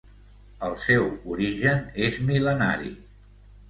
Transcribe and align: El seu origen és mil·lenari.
El 0.67 0.73
seu 0.85 1.05
origen 1.37 1.87
és 2.09 2.21
mil·lenari. 2.35 2.95